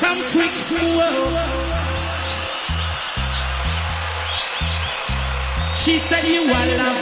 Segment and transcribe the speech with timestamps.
[0.00, 1.70] come quick, whoa.
[5.74, 7.00] She said you are love,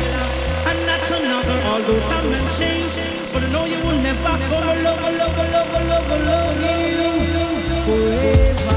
[0.67, 1.61] and that's another.
[1.67, 2.99] Although some men change,
[3.33, 7.19] but I know you will never go love, love, love, love, love, love, love you
[7.85, 8.68] forever.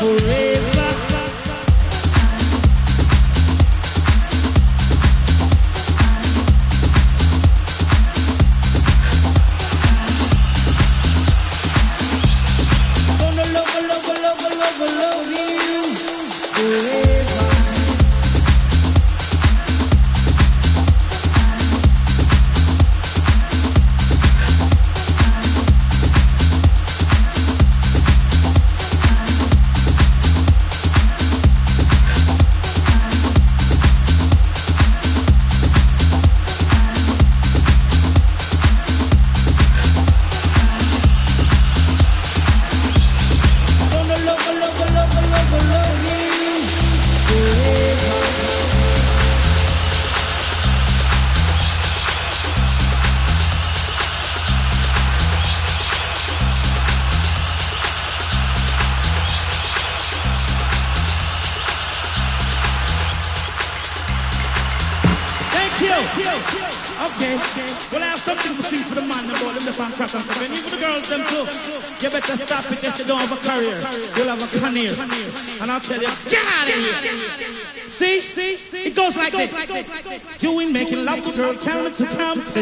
[0.00, 0.79] Forever.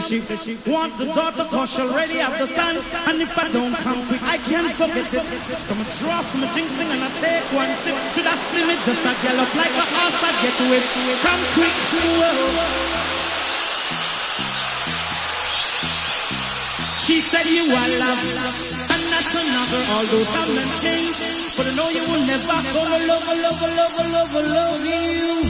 [0.08, 2.80] She, want the daughter cause she already have the son.
[3.12, 5.20] And if I don't come quick, I can't forget it.
[5.20, 7.92] So come draw from a jinxing and I take one sip.
[8.16, 10.86] Should I see me just a gallop like a horse I get with?
[11.20, 11.76] Come quick,
[12.16, 12.88] whoa.
[17.04, 18.22] She said you are love,
[18.88, 19.82] and that's another.
[19.92, 21.20] Although some men change,
[21.52, 25.44] but I know you will never gonna love, love, love, love, love you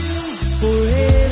[0.59, 1.28] forever.